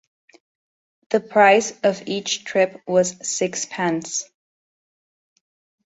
The 1.11 1.19
price 1.19 1.79
of 1.83 2.01
each 2.07 2.43
trip 2.43 2.81
was 2.87 3.17
six 3.21 3.67
pence. 3.67 4.27